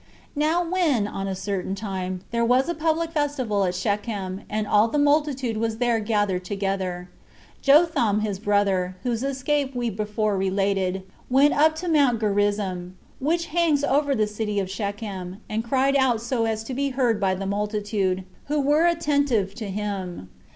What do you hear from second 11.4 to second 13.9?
up to Mount Gerizzim, which hangs